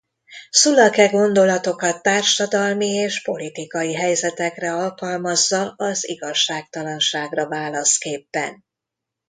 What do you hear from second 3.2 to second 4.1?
politikai